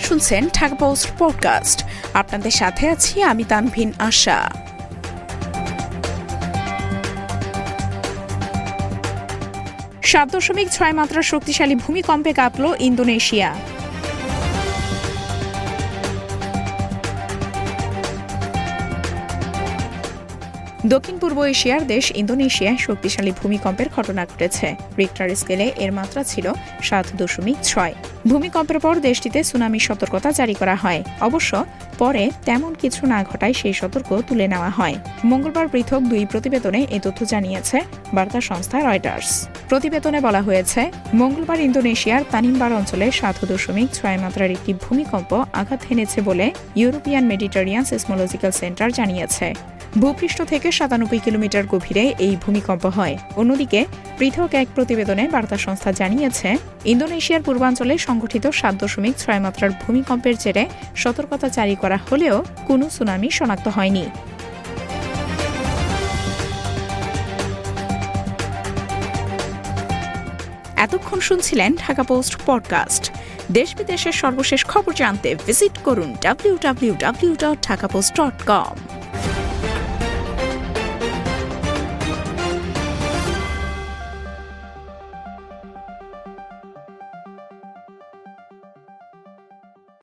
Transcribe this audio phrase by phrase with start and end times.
[0.00, 1.84] শুনছেন Dhaka post podcast.
[2.14, 4.50] আপনাদের সাথে আছি আমি তানভিন আশা।
[10.02, 13.54] সাত দশমিক ছয় মাত্রা শক্তিশালী ভূমিকম্পে কাঁপল ইন্দোনেশিয়া।
[20.86, 27.06] দক্ষিণ পূর্ব এশিয়ার দেশ ইন্দোনেশিয়ায় শক্তিশালী ভূমিকম্পের ঘটনা ঘটেছে। রিক্টার স্কেলে এর মাত্রা ছিল সাত
[27.16, 27.94] দশমিক ছয়।
[28.26, 31.64] ভূমিকম্পের পর দেশটিতে সুনামি সতর্কতা জারি করা হয়। অবশ্য,
[31.98, 36.98] পরে তেমন কিছু না ঘটায় সেই সতর্ক তুলে নেওয়া হয়। মঙ্গলবার পৃথক দুই প্রতিবেদনে এ
[37.02, 37.78] তথ্য জানিয়েছে
[38.14, 44.72] বার্তা সংস্থা রয়টার্স। প্রতিবেদনে বলা হয়েছে, মঙ্গলবার ইন্দোনেশিয়ার তানিমবার অঞ্চলে সাত দশমিক ছয় মাত্রার একটি
[44.74, 46.46] ভূমিকম্প আঘাত হেনেছে বলে
[46.76, 49.54] ইউরোপিয়ান মেডিটেরিয়ান সেসমোলজিক্যাল সেন্টার জানিয়েছে।
[49.98, 53.84] ভূপৃষ্ঠ থেকে সাতানব্বই কিলোমিটার গভীরে এই ভূমিকম্প হয়। অন্যদিকে,
[54.18, 60.64] পৃথক এক প্রতিবেদনে বার্তা সংস্থা জানিয়েছে, ইন্দোনেশিয়ার পূর্বাঞ্চলে সংঘটিত সাত দশমিক ছয় মাত্রার ভূমিকম্পের জেরে
[60.96, 64.04] সতর্কতা জারি করা হলেও কোনো সুনামি শনাক্ত হয়নি।
[70.76, 73.04] এতক্ষণ শুনছিলেন ঢাকা পোস্ট পডকাস্ট।
[73.52, 78.76] দেশ বিদেশের সর্বশেষ খবর জানতে ভিজিট করুন W W W dot Dhaka post dot com